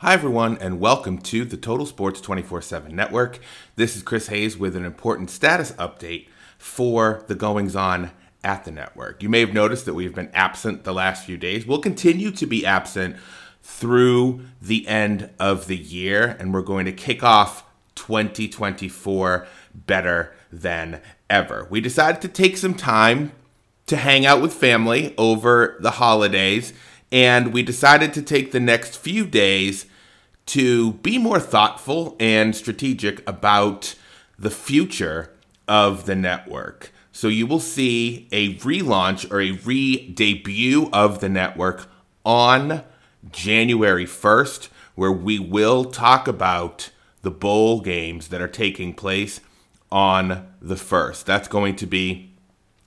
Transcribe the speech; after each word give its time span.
Hi, 0.00 0.12
everyone, 0.12 0.58
and 0.58 0.78
welcome 0.78 1.16
to 1.20 1.46
the 1.46 1.56
Total 1.56 1.86
Sports 1.86 2.20
24 2.20 2.60
7 2.60 2.94
Network. 2.94 3.38
This 3.76 3.96
is 3.96 4.02
Chris 4.02 4.26
Hayes 4.26 4.58
with 4.58 4.76
an 4.76 4.84
important 4.84 5.30
status 5.30 5.72
update 5.72 6.28
for 6.58 7.24
the 7.28 7.34
goings 7.34 7.74
on 7.74 8.10
at 8.44 8.66
the 8.66 8.70
network. 8.70 9.22
You 9.22 9.30
may 9.30 9.40
have 9.40 9.54
noticed 9.54 9.86
that 9.86 9.94
we've 9.94 10.14
been 10.14 10.30
absent 10.34 10.84
the 10.84 10.92
last 10.92 11.24
few 11.24 11.38
days. 11.38 11.66
We'll 11.66 11.78
continue 11.78 12.30
to 12.32 12.44
be 12.44 12.66
absent 12.66 13.16
through 13.62 14.42
the 14.60 14.86
end 14.86 15.30
of 15.38 15.66
the 15.66 15.78
year, 15.78 16.36
and 16.38 16.52
we're 16.52 16.60
going 16.60 16.84
to 16.84 16.92
kick 16.92 17.22
off 17.22 17.64
2024 17.94 19.46
better 19.74 20.34
than 20.52 21.00
ever. 21.30 21.66
We 21.70 21.80
decided 21.80 22.20
to 22.20 22.28
take 22.28 22.58
some 22.58 22.74
time 22.74 23.32
to 23.86 23.96
hang 23.96 24.26
out 24.26 24.42
with 24.42 24.52
family 24.52 25.14
over 25.16 25.78
the 25.80 25.92
holidays, 25.92 26.74
and 27.12 27.52
we 27.52 27.62
decided 27.62 28.12
to 28.14 28.22
take 28.22 28.52
the 28.52 28.60
next 28.60 28.96
few 28.96 29.26
days 29.26 29.86
to 30.46 30.92
be 30.94 31.18
more 31.18 31.40
thoughtful 31.40 32.16
and 32.20 32.54
strategic 32.54 33.28
about 33.28 33.94
the 34.38 34.50
future 34.50 35.32
of 35.66 36.06
the 36.06 36.14
network. 36.14 36.92
So 37.12 37.28
you 37.28 37.46
will 37.46 37.60
see 37.60 38.28
a 38.30 38.56
relaunch 38.56 39.30
or 39.30 39.40
a 39.40 39.52
re 39.52 40.10
debut 40.10 40.90
of 40.92 41.20
the 41.20 41.28
network 41.28 41.88
on 42.24 42.82
January 43.30 44.04
1st, 44.04 44.68
where 44.94 45.12
we 45.12 45.38
will 45.38 45.84
talk 45.86 46.28
about 46.28 46.90
the 47.22 47.30
bowl 47.30 47.80
games 47.80 48.28
that 48.28 48.40
are 48.40 48.48
taking 48.48 48.92
place 48.92 49.40
on 49.90 50.46
the 50.60 50.74
1st. 50.74 51.24
That's 51.24 51.48
going 51.48 51.76
to 51.76 51.86
be 51.86 52.35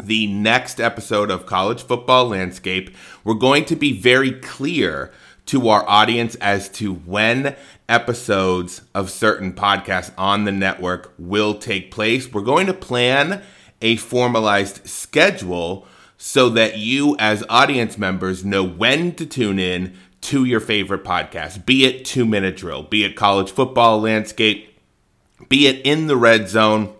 the 0.00 0.26
next 0.26 0.80
episode 0.80 1.30
of 1.30 1.46
College 1.46 1.82
Football 1.82 2.28
Landscape. 2.28 2.94
We're 3.24 3.34
going 3.34 3.64
to 3.66 3.76
be 3.76 3.92
very 3.92 4.32
clear 4.32 5.12
to 5.46 5.68
our 5.68 5.88
audience 5.88 6.34
as 6.36 6.68
to 6.70 6.94
when 6.94 7.56
episodes 7.88 8.82
of 8.94 9.10
certain 9.10 9.52
podcasts 9.52 10.12
on 10.16 10.44
the 10.44 10.52
network 10.52 11.12
will 11.18 11.54
take 11.54 11.90
place. 11.90 12.32
We're 12.32 12.42
going 12.42 12.66
to 12.68 12.74
plan 12.74 13.42
a 13.80 13.96
formalized 13.96 14.86
schedule 14.88 15.86
so 16.16 16.48
that 16.50 16.78
you, 16.78 17.16
as 17.18 17.44
audience 17.48 17.98
members, 17.98 18.44
know 18.44 18.62
when 18.62 19.14
to 19.16 19.26
tune 19.26 19.58
in 19.58 19.94
to 20.20 20.44
your 20.44 20.60
favorite 20.60 21.02
podcast, 21.02 21.66
be 21.66 21.84
it 21.84 22.04
Two 22.04 22.24
Minute 22.24 22.56
Drill, 22.56 22.84
be 22.84 23.02
it 23.02 23.16
College 23.16 23.50
Football 23.50 24.00
Landscape, 24.00 24.78
be 25.48 25.66
it 25.66 25.84
In 25.84 26.06
the 26.06 26.16
Red 26.16 26.48
Zone, 26.48 26.94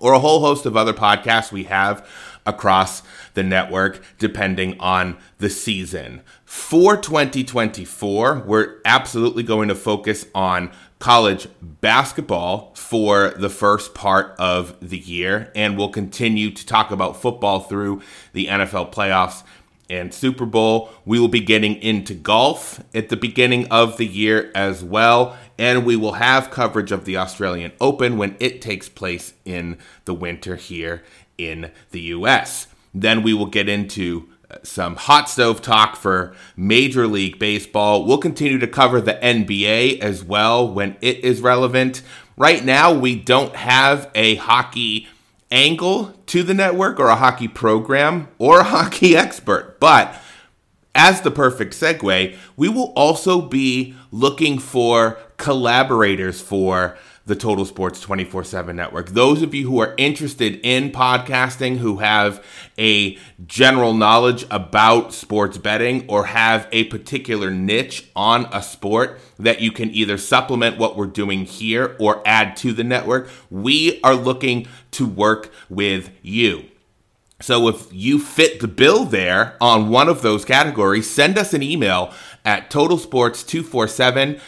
or 0.00 0.12
a 0.12 0.18
whole 0.18 0.40
host 0.40 0.66
of 0.66 0.76
other 0.76 0.92
podcasts 0.92 1.52
we 1.52 1.64
have 1.64 2.06
across 2.46 3.02
the 3.34 3.42
network, 3.42 4.02
depending 4.18 4.78
on 4.80 5.16
the 5.38 5.50
season. 5.50 6.22
For 6.44 6.96
2024, 6.96 8.44
we're 8.46 8.80
absolutely 8.84 9.42
going 9.42 9.68
to 9.68 9.74
focus 9.74 10.26
on 10.34 10.72
college 10.98 11.46
basketball 11.60 12.72
for 12.74 13.30
the 13.30 13.50
first 13.50 13.94
part 13.94 14.34
of 14.38 14.76
the 14.80 14.98
year, 14.98 15.52
and 15.54 15.76
we'll 15.76 15.90
continue 15.90 16.50
to 16.50 16.66
talk 16.66 16.90
about 16.90 17.20
football 17.20 17.60
through 17.60 18.02
the 18.32 18.46
NFL 18.46 18.92
playoffs 18.92 19.44
and 19.90 20.12
Super 20.12 20.44
Bowl. 20.44 20.90
We 21.04 21.20
will 21.20 21.28
be 21.28 21.40
getting 21.40 21.76
into 21.76 22.14
golf 22.14 22.82
at 22.94 23.08
the 23.08 23.16
beginning 23.16 23.68
of 23.68 23.96
the 23.96 24.06
year 24.06 24.50
as 24.54 24.82
well, 24.82 25.36
and 25.58 25.84
we 25.84 25.96
will 25.96 26.12
have 26.12 26.50
coverage 26.50 26.92
of 26.92 27.04
the 27.04 27.16
Australian 27.16 27.72
Open 27.80 28.16
when 28.16 28.36
it 28.38 28.62
takes 28.62 28.88
place 28.88 29.34
in 29.44 29.76
the 30.04 30.14
winter 30.14 30.56
here 30.56 31.02
in 31.36 31.70
the 31.90 32.00
US. 32.00 32.68
Then 32.94 33.22
we 33.22 33.34
will 33.34 33.46
get 33.46 33.68
into 33.68 34.28
uh, 34.50 34.58
some 34.62 34.96
hot 34.96 35.28
stove 35.28 35.60
talk 35.60 35.96
for 35.96 36.34
Major 36.56 37.06
League 37.06 37.38
Baseball. 37.38 38.04
We'll 38.04 38.18
continue 38.18 38.58
to 38.58 38.66
cover 38.66 39.00
the 39.00 39.14
NBA 39.14 40.00
as 40.00 40.24
well 40.24 40.72
when 40.72 40.96
it 41.00 41.18
is 41.24 41.40
relevant. 41.40 42.02
Right 42.36 42.64
now, 42.64 42.92
we 42.92 43.16
don't 43.16 43.56
have 43.56 44.10
a 44.14 44.36
hockey 44.36 45.08
angle 45.50 46.14
to 46.26 46.42
the 46.42 46.54
network 46.54 47.00
or 47.00 47.08
a 47.08 47.16
hockey 47.16 47.48
program 47.48 48.28
or 48.38 48.60
a 48.60 48.64
hockey 48.74 49.16
expert, 49.16 49.80
but 49.80 50.14
as 50.94 51.20
the 51.20 51.30
perfect 51.30 51.74
segue, 51.74 52.36
we 52.56 52.68
will 52.68 52.92
also 52.96 53.40
be 53.40 53.94
looking 54.10 54.58
for 54.58 55.18
collaborators 55.38 56.40
for 56.42 56.98
the 57.28 57.36
Total 57.36 57.64
Sports 57.64 58.00
24 58.00 58.42
7 58.44 58.74
network. 58.74 59.10
Those 59.10 59.42
of 59.42 59.54
you 59.54 59.68
who 59.68 59.80
are 59.80 59.94
interested 59.98 60.58
in 60.62 60.90
podcasting, 60.90 61.76
who 61.76 61.98
have 61.98 62.44
a 62.78 63.18
general 63.46 63.92
knowledge 63.92 64.46
about 64.50 65.12
sports 65.12 65.58
betting 65.58 66.06
or 66.08 66.26
have 66.26 66.66
a 66.72 66.84
particular 66.84 67.50
niche 67.50 68.08
on 68.16 68.46
a 68.52 68.62
sport 68.62 69.20
that 69.38 69.60
you 69.60 69.70
can 69.70 69.90
either 69.90 70.16
supplement 70.16 70.78
what 70.78 70.96
we're 70.96 71.06
doing 71.06 71.44
here 71.44 71.96
or 72.00 72.22
add 72.26 72.56
to 72.56 72.72
the 72.72 72.84
network, 72.84 73.28
we 73.50 74.00
are 74.02 74.14
looking 74.14 74.66
to 74.90 75.06
work 75.06 75.52
with 75.68 76.10
you. 76.22 76.64
So 77.40 77.68
if 77.68 77.86
you 77.92 78.18
fit 78.18 78.58
the 78.58 78.66
bill 78.66 79.04
there 79.04 79.56
on 79.60 79.90
one 79.90 80.08
of 80.08 80.22
those 80.22 80.44
categories, 80.44 81.08
send 81.08 81.38
us 81.38 81.54
an 81.54 81.62
email 81.62 82.12
at 82.44 82.70
totalsports247 82.70 84.40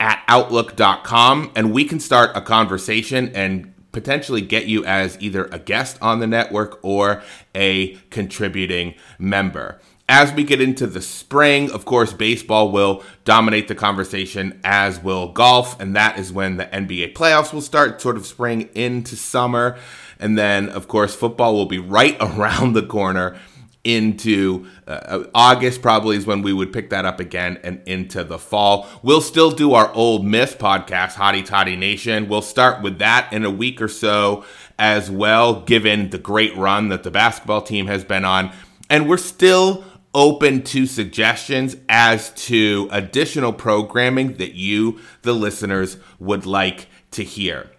at 0.00 0.22
outlook.com 0.28 1.50
and 1.56 1.72
we 1.72 1.84
can 1.84 2.00
start 2.00 2.30
a 2.36 2.40
conversation 2.40 3.30
and 3.34 3.72
potentially 3.92 4.40
get 4.40 4.66
you 4.66 4.84
as 4.84 5.20
either 5.20 5.46
a 5.46 5.58
guest 5.58 5.98
on 6.00 6.20
the 6.20 6.26
network 6.26 6.78
or 6.82 7.22
a 7.54 7.94
contributing 8.10 8.94
member. 9.18 9.80
As 10.10 10.32
we 10.32 10.42
get 10.42 10.60
into 10.60 10.86
the 10.86 11.02
spring, 11.02 11.70
of 11.70 11.84
course, 11.84 12.14
baseball 12.14 12.70
will 12.70 13.02
dominate 13.24 13.68
the 13.68 13.74
conversation, 13.74 14.58
as 14.64 15.02
will 15.02 15.32
golf, 15.32 15.78
and 15.78 15.94
that 15.96 16.18
is 16.18 16.32
when 16.32 16.56
the 16.56 16.64
NBA 16.64 17.12
playoffs 17.12 17.52
will 17.52 17.60
start, 17.60 18.00
sort 18.00 18.16
of 18.16 18.26
spring 18.26 18.70
into 18.74 19.16
summer. 19.16 19.76
And 20.18 20.38
then, 20.38 20.70
of 20.70 20.88
course, 20.88 21.14
football 21.14 21.54
will 21.54 21.66
be 21.66 21.78
right 21.78 22.16
around 22.20 22.72
the 22.72 22.82
corner 22.82 23.36
into 23.84 24.66
uh, 24.86 25.24
August, 25.34 25.82
probably 25.82 26.16
is 26.16 26.26
when 26.26 26.42
we 26.42 26.52
would 26.52 26.72
pick 26.72 26.90
that 26.90 27.04
up 27.04 27.20
again 27.20 27.58
and 27.62 27.80
into 27.86 28.24
the 28.24 28.38
fall. 28.38 28.86
We'll 29.02 29.20
still 29.20 29.50
do 29.50 29.74
our 29.74 29.92
Ole 29.94 30.22
Miss 30.22 30.54
podcast, 30.54 31.14
Hottie 31.14 31.44
Toddy 31.44 31.76
Nation. 31.76 32.28
We'll 32.28 32.42
start 32.42 32.82
with 32.82 32.98
that 32.98 33.32
in 33.32 33.44
a 33.44 33.50
week 33.50 33.80
or 33.80 33.88
so 33.88 34.44
as 34.78 35.10
well, 35.10 35.62
given 35.62 36.10
the 36.10 36.18
great 36.18 36.56
run 36.56 36.88
that 36.88 37.02
the 37.02 37.10
basketball 37.10 37.62
team 37.62 37.86
has 37.86 38.04
been 38.04 38.24
on. 38.24 38.52
And 38.90 39.08
we're 39.08 39.16
still 39.16 39.84
open 40.14 40.62
to 40.62 40.86
suggestions 40.86 41.76
as 41.88 42.30
to 42.30 42.88
additional 42.90 43.52
programming 43.52 44.34
that 44.34 44.54
you, 44.54 45.00
the 45.22 45.34
listeners, 45.34 45.98
would 46.18 46.46
like 46.46 46.88
to 47.12 47.22
hear. 47.22 47.70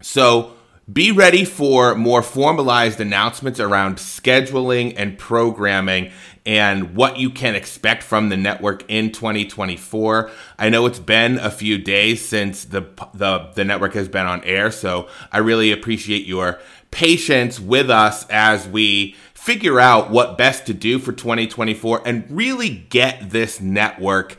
So, 0.00 0.54
be 0.90 1.12
ready 1.12 1.44
for 1.44 1.94
more 1.94 2.22
formalized 2.22 3.00
announcements 3.00 3.60
around 3.60 3.96
scheduling 3.96 4.94
and 4.96 5.18
programming 5.18 6.10
and 6.46 6.96
what 6.96 7.18
you 7.18 7.28
can 7.28 7.54
expect 7.54 8.02
from 8.02 8.30
the 8.30 8.36
network 8.36 8.82
in 8.88 9.12
2024. 9.12 10.30
I 10.58 10.68
know 10.70 10.86
it's 10.86 10.98
been 10.98 11.38
a 11.38 11.50
few 11.50 11.76
days 11.76 12.26
since 12.26 12.64
the 12.64 12.82
the, 13.12 13.50
the 13.54 13.64
network 13.64 13.92
has 13.94 14.08
been 14.08 14.26
on 14.26 14.42
air, 14.44 14.70
so 14.70 15.08
I 15.30 15.38
really 15.38 15.70
appreciate 15.70 16.26
your 16.26 16.58
patience 16.90 17.60
with 17.60 17.90
us 17.90 18.26
as 18.28 18.66
we 18.66 19.14
figure 19.34 19.78
out 19.78 20.10
what 20.10 20.38
best 20.38 20.66
to 20.66 20.74
do 20.74 20.98
for 20.98 21.12
2024 21.12 22.02
and 22.06 22.24
really 22.30 22.70
get 22.70 23.30
this 23.30 23.60
network 23.60 24.36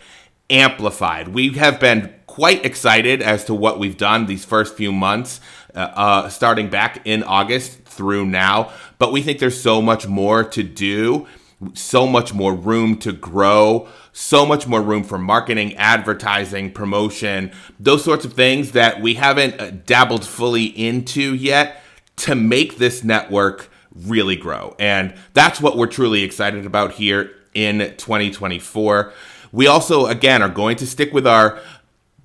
amplified. 0.50 1.30
We 1.30 1.54
have 1.54 1.80
been 1.80 2.14
quite 2.32 2.66
excited 2.66 3.22
as 3.22 3.44
to 3.44 3.54
what 3.54 3.78
we've 3.78 3.98
done 3.98 4.26
these 4.26 4.46
first 4.46 4.74
few 4.78 4.90
months, 4.90 5.42
uh, 5.76 5.80
uh, 5.80 6.30
starting 6.30 6.70
back 6.70 7.02
in 7.04 7.24
August 7.24 7.84
through 7.84 8.26
now. 8.26 8.72
But 9.00 9.12
we 9.12 9.22
think 9.22 9.40
there's 9.40 9.62
so 9.62 9.82
much 9.82 10.08
more 10.08 10.46
to 10.46 10.64
do, 10.64 11.28
so 11.74 12.08
much 12.08 12.34
more 12.34 12.56
room 12.56 12.98
to 13.00 13.12
grow, 13.12 13.90
so 14.14 14.46
much 14.46 14.66
more 14.66 14.82
room 14.82 15.04
for 15.04 15.18
marketing, 15.18 15.76
advertising, 15.76 16.72
promotion, 16.72 17.52
those 17.78 18.02
sorts 18.02 18.24
of 18.24 18.32
things 18.32 18.72
that 18.72 19.02
we 19.02 19.16
haven't 19.16 19.60
uh, 19.60 19.72
dabbled 19.86 20.26
fully 20.26 20.68
into 20.68 21.36
yet 21.36 21.84
to 22.16 22.34
make 22.34 22.78
this 22.78 23.04
network 23.04 23.70
really 23.94 24.38
grow. 24.38 24.74
And 24.80 25.16
that's 25.34 25.60
what 25.60 25.76
we're 25.76 25.88
truly 25.88 26.24
excited 26.24 26.66
about 26.66 26.94
here 26.94 27.34
in 27.54 27.80
2024. 27.98 29.12
We 29.52 29.68
also, 29.68 30.06
again, 30.06 30.42
are 30.42 30.48
going 30.48 30.78
to 30.78 30.88
stick 30.88 31.12
with 31.12 31.28
our 31.28 31.60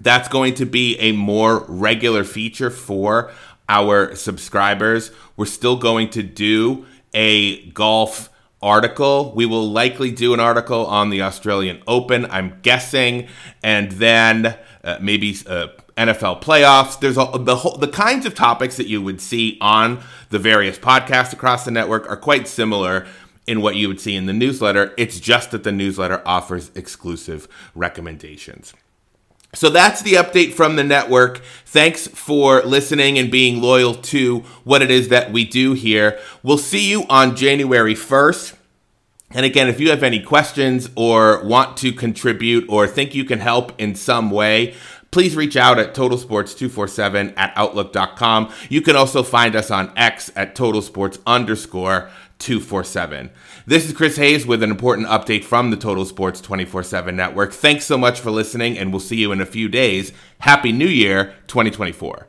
That's 0.00 0.28
going 0.28 0.54
to 0.54 0.64
be 0.64 0.96
a 0.98 1.12
more 1.12 1.66
regular 1.68 2.24
feature 2.24 2.70
for 2.70 3.30
our 3.68 4.14
subscribers. 4.14 5.10
We're 5.36 5.44
still 5.46 5.76
going 5.76 6.10
to 6.10 6.22
do 6.22 6.86
a 7.12 7.68
golf 7.70 8.30
article. 8.62 9.32
We 9.34 9.46
will 9.46 9.70
likely 9.70 10.10
do 10.10 10.34
an 10.34 10.40
article 10.40 10.86
on 10.86 11.10
the 11.10 11.22
Australian 11.22 11.82
Open, 11.86 12.26
I'm 12.30 12.58
guessing, 12.62 13.28
and 13.62 13.92
then 13.92 14.56
uh, 14.84 14.98
maybe 15.00 15.36
uh, 15.46 15.68
NFL 15.96 16.42
playoffs. 16.42 16.98
There's 16.98 17.16
a, 17.16 17.30
the 17.38 17.56
whole, 17.56 17.76
the 17.76 17.88
kinds 17.88 18.26
of 18.26 18.34
topics 18.34 18.76
that 18.76 18.86
you 18.86 19.02
would 19.02 19.20
see 19.20 19.58
on 19.60 20.02
the 20.30 20.38
various 20.38 20.78
podcasts 20.78 21.32
across 21.32 21.64
the 21.64 21.70
network 21.70 22.08
are 22.08 22.16
quite 22.16 22.48
similar 22.48 23.06
in 23.46 23.60
what 23.60 23.76
you 23.76 23.88
would 23.88 24.00
see 24.00 24.14
in 24.14 24.26
the 24.26 24.32
newsletter. 24.32 24.94
It's 24.96 25.18
just 25.20 25.50
that 25.50 25.64
the 25.64 25.72
newsletter 25.72 26.22
offers 26.26 26.70
exclusive 26.74 27.48
recommendations. 27.74 28.74
So 29.52 29.68
that's 29.68 30.02
the 30.02 30.12
update 30.12 30.52
from 30.52 30.76
the 30.76 30.84
network. 30.84 31.42
Thanks 31.66 32.06
for 32.06 32.62
listening 32.62 33.18
and 33.18 33.32
being 33.32 33.60
loyal 33.60 33.94
to 33.94 34.40
what 34.62 34.80
it 34.80 34.90
is 34.92 35.08
that 35.08 35.32
we 35.32 35.44
do 35.44 35.72
here. 35.72 36.20
We'll 36.44 36.58
see 36.58 36.88
you 36.88 37.04
on 37.08 37.34
January 37.34 37.94
1st. 37.94 38.54
And 39.32 39.44
again, 39.44 39.68
if 39.68 39.80
you 39.80 39.90
have 39.90 40.02
any 40.04 40.20
questions 40.20 40.88
or 40.94 41.44
want 41.44 41.76
to 41.78 41.92
contribute 41.92 42.66
or 42.68 42.86
think 42.86 43.14
you 43.14 43.24
can 43.24 43.40
help 43.40 43.72
in 43.80 43.94
some 43.96 44.30
way, 44.30 44.74
please 45.10 45.36
reach 45.36 45.56
out 45.56 45.78
at 45.78 45.94
totalsports247 45.94 47.34
at 47.36 47.52
outlook.com. 47.56 48.52
You 48.68 48.80
can 48.80 48.96
also 48.96 49.22
find 49.22 49.56
us 49.56 49.70
on 49.70 49.92
X 49.96 50.30
at 50.36 50.54
totalsports 50.54 51.18
underscore 51.26 52.10
247. 52.38 53.30
This 53.66 53.86
is 53.86 53.92
Chris 53.92 54.16
Hayes 54.16 54.46
with 54.46 54.62
an 54.62 54.70
important 54.70 55.08
update 55.08 55.44
from 55.44 55.70
the 55.70 55.76
Total 55.76 56.04
Sports 56.04 56.40
24 56.40 56.82
7 56.82 57.14
network. 57.14 57.52
Thanks 57.52 57.84
so 57.84 57.98
much 57.98 58.20
for 58.20 58.30
listening, 58.30 58.78
and 58.78 58.90
we'll 58.90 59.00
see 59.00 59.16
you 59.16 59.30
in 59.32 59.40
a 59.40 59.46
few 59.46 59.68
days. 59.68 60.12
Happy 60.38 60.72
New 60.72 60.88
Year 60.88 61.34
2024. 61.48 62.26